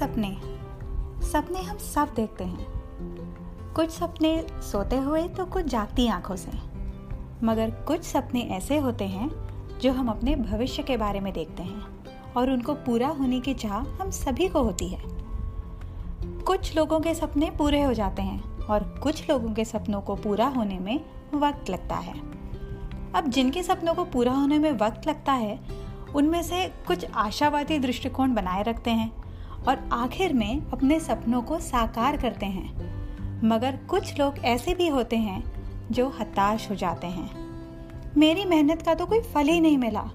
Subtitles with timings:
[0.00, 0.36] सपने।
[1.26, 2.66] सपने हम सब देखते हैं।
[3.74, 6.50] कुछ सपने सोते हुए तो कुछ जागती आँखों से।
[7.42, 9.30] मगर कुछ सपने ऐसे होते हैं,
[9.78, 12.04] जो हम अपने भविष्य के बारे में देखते हैं,
[12.36, 15.02] और उनको पूरा होने की चाह हम सभी को होती है।
[16.22, 20.46] कुछ लोगों के सपने पूरे हो जाते हैं, और कुछ लोगों के सपनों को पूरा
[20.46, 21.00] होने में
[21.34, 22.20] वक्त लगता है।
[23.12, 25.60] अब जिनके सपनों को पूरा होने में वक्त लगता है,
[26.14, 29.19] उनमें से कुछ आशावादी दृष्टिकोण बनाए रखते हैं
[29.68, 32.90] और आखिर में अपने सपनों को साकार करते हैं।
[33.44, 35.44] मगर कुछ लोग ऐसे भी होते हैं
[35.90, 37.30] जो हताश हो जाते हैं।
[38.16, 40.10] मेरी मेहनत का तो कोई फल ही नहीं मिला।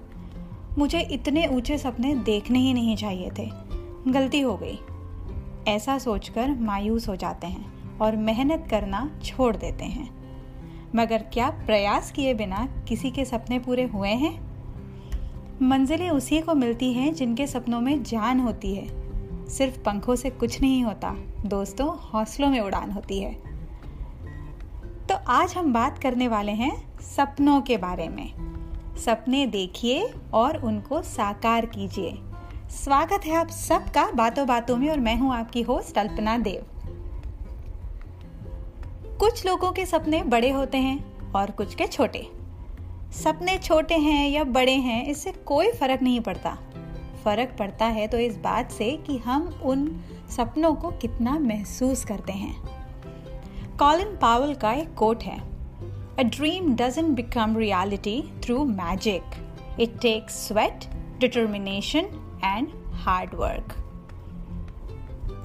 [0.78, 3.50] मुझे इतने ऊँचे सपने देखने ही नहीं चाहिए थे।
[4.08, 4.78] गलती हो गई।
[5.68, 10.16] ऐसा सोचकर मायूस हो जाते हैं और मेहनत करना छोड़ देते हैं।
[10.94, 14.46] मगर क्या प्रयास किए बिना किसी के सपने पूरे हुए हैं?
[15.62, 19.05] मंजिलें उसी को मिलती हैं जिनके सपनों में जान होती है।
[19.48, 21.14] सिर्फ़ पंखों से कुछ नहीं होता।
[21.46, 23.32] दोस्तों, हौसलों में उड़ान होती है।
[25.06, 28.32] तो आज हम बात करने वाले हैं सपनों के बारे में।
[28.96, 32.18] सपने देखिए और उनको साकार कीजिए।
[32.70, 36.66] स्वागत है आप सबका बातों बातों में और मैं हूँ आपकी होस्ट अल्पना देव।
[39.16, 42.28] कुछ लोगों के सपने बड़े होते हैं और कुछ के छोटे।
[43.12, 46.58] सपने छोटे हैं या बड़े हैं, इससे कोई फ़र्क नहीं पड़ता।
[47.26, 52.32] फ़र्क पड़ता है तो इस बात से कि हम उन सपनों को कितना महसूस करते
[52.32, 52.56] हैं।
[53.76, 55.38] कॉलिन पावल का एक कोट है।
[56.18, 59.22] A dream doesn't become reality through magic
[59.80, 60.84] it takes sweat
[61.20, 63.74] determination and hard work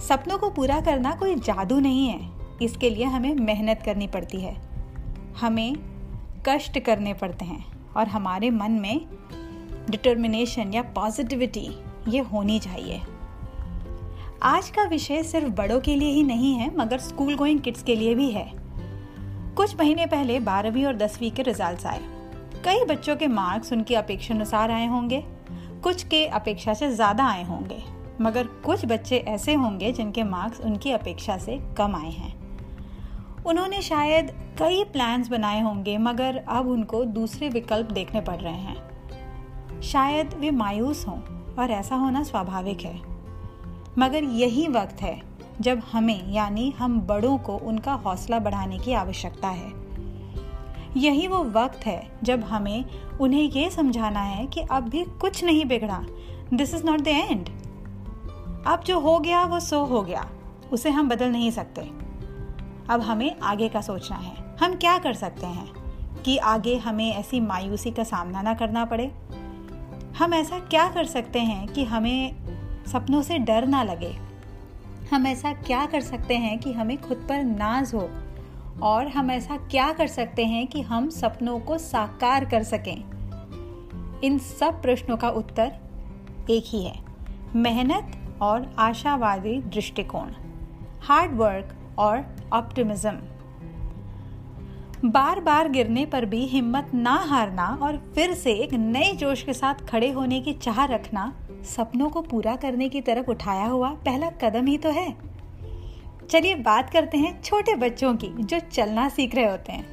[0.01, 2.29] सपनों को पूरा करना कोई जादू नहीं है।
[2.61, 4.55] इसके लिए हमें मेहनत करनी पड़ती है।
[5.41, 5.75] हमें
[6.45, 7.65] कष्ट करने पड़ते हैं
[7.97, 9.05] और हमारे मन में
[9.89, 11.67] डिटर्मिनेशन या पॉजिटिविटी
[12.07, 13.01] ये होनी चाहिए।
[14.43, 17.95] आज का विषय सिर्फ़ बड़ों के लिए ही नहीं है, मगर स्कूल गोइंग किड्स के
[17.95, 18.51] लिए भी है।
[19.55, 21.99] कुछ महीने पहले बारहवीं और दसवीं के रिजल्ट्स आए।
[22.65, 25.23] कई बच्चों के मार्क्स उनकी अपेक्षा अनुसार आए होंगे।
[25.83, 27.81] कुछ के अपेक्षा से ज़्यादा आए होंगे,
[28.21, 32.33] मगर कुछ बच्चे ऐसे होंगे जिनके मार्क्स उनकी अपेक्षा से कम आए हैं।
[33.43, 38.90] उन्होंने शायद कई प्लान्स बनाए होंगे, मगर अब उनको दूसरे विकल्प देखने पड़ रहे हैं।
[39.83, 41.19] शायद वे मायूस हों
[41.55, 43.01] और ऐसा होना स्वाभाविक है।
[43.97, 45.21] मगर यही वक्त है
[45.61, 49.81] जब हमें, यानी हम बड़ों को उनका हौसला बढ़ाने की आवश्यकता है।
[50.97, 52.85] यही वो वक्त है जब हमें
[53.21, 56.03] उन्हें यह समझाना है कि अब भी कुछ नहीं बिगड़ा।
[56.53, 57.49] This is not the end
[58.67, 60.29] अब जो हो गया, वो सो हो गया।
[60.73, 61.81] उसे हम बदल नहीं सकते।
[62.89, 65.71] अब हमें आगे का सोचना है। हम क्या कर सकते हैं
[66.23, 69.11] कि आगे हमें ऐसी मायूसी का सामना ना करना पड़े?
[70.21, 72.35] हम ऐसा क्या कर सकते हैं कि हमें
[72.87, 74.17] सपनों से डर ना लगे?
[75.13, 78.09] हम ऐसा क्या कर सकते हैं कि हमें खुद पर नाज हो?
[78.81, 83.03] और हम ऐसा क्या कर सकते हैं कि हम सपनों को साकार कर सकें?
[84.23, 85.77] इन सब प्रश्नों का उत्तर
[86.49, 86.99] एक ही है।
[87.55, 90.33] मेहनत और आशावादी दृष्टिकोण
[91.01, 93.19] हार्ड वर्क और ऑप्टिमिज्म
[95.05, 99.53] बार बार गिरने पर भी हिम्मत ना हारना और फिर से एक नए जोश के
[99.53, 101.23] साथ खड़े होने की चाह रखना
[101.65, 105.09] सपनों को पूरा करने की तरफ़ उठाया हुआ पहला कदम ही तो है।
[106.29, 109.85] चलिए बात करते हैं छोटे बच्चों की जो चलना सीख रहे होते हैं।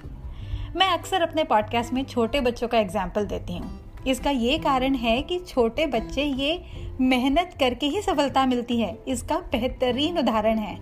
[0.76, 5.20] मैं अक्सर अपने पॉडकास्ट में छोटे बच्चों का एग्ज़ाम्पल देती हूँ। इसका ये कारण है
[5.22, 6.62] कि छोटे बच्चे ये
[7.00, 10.78] मेहनत करके ही सफलता मिलती है। इसका बेहतरीन उदाहरण है।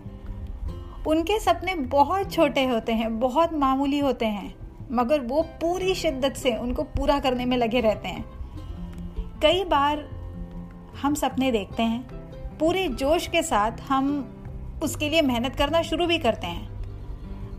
[1.07, 4.55] उनके सपने बहुत छोटे होते हैं, बहुत मामूली होते हैं,
[4.93, 8.25] मगर वो पूरी शिद्दत से उनको पूरा करने में लगे रहते हैं।
[9.43, 10.05] कई बार
[11.03, 12.03] हम सपने देखते हैं,
[12.59, 14.33] पूरे जोश के साथ हम
[14.83, 16.77] उसके लिए मेहनत करना शुरू भी करते हैं।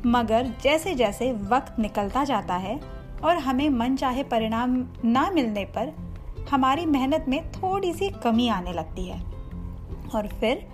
[0.06, 2.79] मगर जैसे जैसे वक्त निकलता जाता है
[3.24, 5.94] और हमें मन चाहे परिणाम ना मिलने पर
[6.52, 9.20] हमारी मेहनत में थोड़ी सी कमी आने लगती है।
[10.16, 10.67] और फिर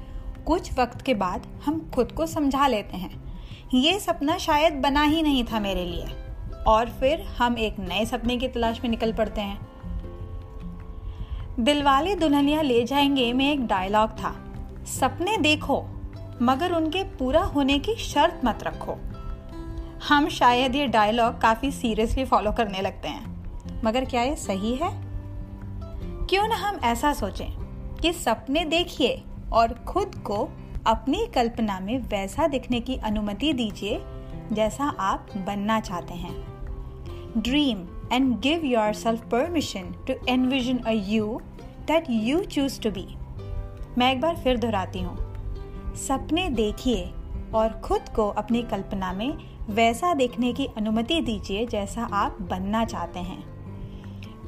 [0.46, 3.24] कुछ वक्त के बाद हम खुद को समझा लेते हैं।
[3.74, 6.06] ये सपना शायद बना ही नहीं था मेरे लिए।
[6.68, 9.68] और फिर हम एक नए सपने की तलाश में निकल पड़ते हैं।
[11.60, 14.46] दिलवाले दुल्हनिया ले जाएँगे में एक डायलॉग था।
[14.86, 15.86] सपने देखो,
[16.42, 18.98] मगर उनके पूरा होने की शर्त मत रखो।
[20.08, 23.44] हम शायद ये डायलॉग काफ़ी सीरियसली फॉलो करने लगते हैं।
[23.86, 24.90] मगर क्या ये सही है?
[26.30, 27.50] क्यों ना हम ऐसा सोचें
[27.96, 29.24] कि सपने देखिए
[29.54, 30.50] और खुद को
[30.88, 34.02] अपनी कल्पना में वैसा दिखने की अनुमति दीजिए
[34.52, 36.54] जैसा आप बनना चाहते हैं।
[37.38, 41.42] Dream and give yourself permission to envision a you
[41.88, 43.08] that you choose to be
[43.98, 45.18] मैं एक बार फिर दोहराती हूँ।
[45.96, 47.14] सपने देखिए
[47.56, 49.38] और खुद को अपनी कल्पना में
[49.70, 53.44] वैसा देखने की अनुमति दीजिए जैसा आप बनना चाहते हैं।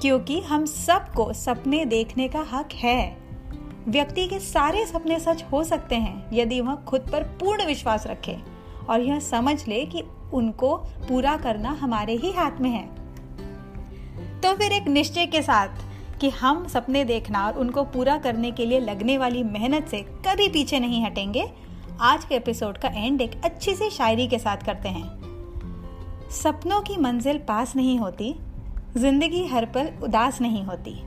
[0.02, 3.25] क्योंकि हम सबको सपने देखने का हक है।
[3.88, 8.38] व्यक्ति के सारे सपने सच हो सकते हैं, यदि वह खुद पर पूर्ण विश्वास रखे
[8.90, 10.04] और यह समझ ले कि
[10.34, 10.76] उनको
[11.08, 12.86] पूरा करना हमारे ही हाथ में है।
[14.42, 15.84] तो फिर एक निश्चय के साथ
[16.22, 20.48] कि हम सपने देखना और उनको पूरा करने के लिए लगने वाली मेहनत से कभी
[20.50, 21.46] पीछे नहीं हटेंगे।
[22.02, 26.98] आज के एपिसोड का एंड एक अच्छी सी शायरी के साथ करते हैं। सपनों की
[26.98, 28.36] मंजिल पास नहीं होती,
[28.98, 31.02] ज़िंदगी हर पल उदास नहीं होती।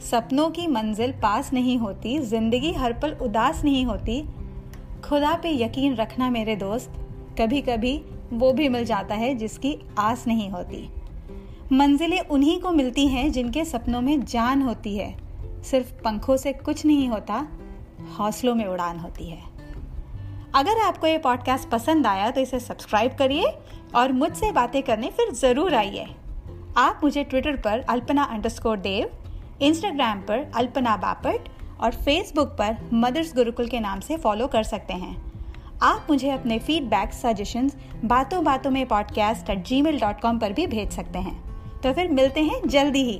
[0.00, 4.22] सपनों की मंजिल पास नहीं होती, ज़िंदगी हर पल उदास नहीं होती।
[5.04, 6.92] खुदा पे यकीन रखना मेरे दोस्त
[7.40, 8.00] कभी कभी
[8.32, 10.88] वो भी मिल जाता है जिसकी आस नहीं होती।
[11.72, 15.14] मंजिलें उन्हीं को मिलती हैं जिनके सपनों में जान होती है।
[15.62, 17.46] सिर्फ़ पंखों से कुछ नहीं होता,
[18.18, 19.42] हौसलों में उड़ान होती है।
[20.54, 23.52] अगर आपको ये पॉडकास्ट पसंद आया तो इसे सब्सक्राइब करिए
[23.94, 26.06] और मुझसे बातें करने फिर ज़रूर आइए।
[26.76, 29.10] आप मुझे ट्विटर पर अल्पना अंडरस्कोर देव
[29.60, 31.48] इंस्टाग्राम पर अल्पना बापट
[31.80, 35.32] और फेसबुक पर मदर्स गुरुकुल के नाम से फॉलो कर सकते हैं।
[35.82, 40.66] आप मुझे अपने फीडबैक सजेशंस बातों बातों में podcast at gmail dot com पर भी
[40.66, 41.44] भेज सकते हैं।
[41.80, 43.18] तो फिर मिलते हैं जल्दी ही।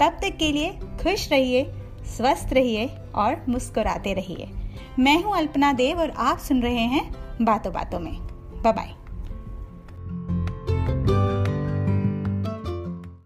[0.00, 0.70] तब तक के लिए
[1.02, 1.64] खुश रहिए,
[2.04, 4.50] स्वस्थ रहिए और मुस्कुराते रहिए।
[4.98, 8.14] मैं हूँ अल्पना देव और आप सुन रहे हैं बातों बातों में।
[8.62, 9.01] बाय